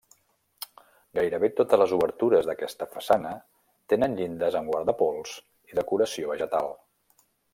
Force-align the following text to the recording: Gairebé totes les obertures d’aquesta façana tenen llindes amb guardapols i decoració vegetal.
Gairebé 1.19 1.49
totes 1.59 1.81
les 1.81 1.91
obertures 1.97 2.47
d’aquesta 2.49 2.87
façana 2.95 3.35
tenen 3.93 4.17
llindes 4.21 4.59
amb 4.61 4.73
guardapols 4.73 5.37
i 5.73 5.81
decoració 5.83 6.33
vegetal. 6.35 6.75